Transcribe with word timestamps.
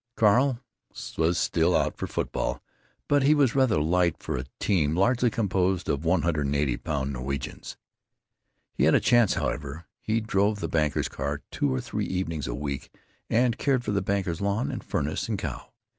Carl 0.15 0.59
was 1.15 1.37
still 1.37 1.75
out 1.77 1.95
for 1.95 2.07
football, 2.07 2.59
but 3.07 3.21
he 3.21 3.35
was 3.35 3.53
rather 3.53 3.79
light 3.79 4.17
for 4.17 4.35
a 4.35 4.45
team 4.59 4.95
largely 4.95 5.29
composed 5.29 5.87
of 5.87 6.03
one 6.03 6.23
hundred 6.23 6.47
and 6.47 6.55
eighty 6.55 6.75
pound 6.75 7.13
Norwegians. 7.13 7.77
He 8.73 8.85
had 8.85 8.95
a 8.95 8.99
chance, 8.99 9.35
however. 9.35 9.85
He 10.01 10.19
drove 10.19 10.59
the 10.59 10.67
banker's 10.67 11.07
car 11.07 11.43
two 11.51 11.71
or 11.71 11.81
three 11.81 12.05
evenings 12.07 12.47
a 12.47 12.55
week 12.55 12.89
and 13.29 13.59
cared 13.59 13.83
for 13.85 13.91
the 13.91 14.01
banker's 14.01 14.41
lawn 14.41 14.71
and 14.71 14.83
furnace 14.83 15.29
and 15.29 15.37
cow. 15.37 15.69